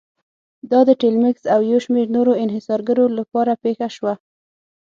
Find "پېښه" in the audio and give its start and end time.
3.63-3.87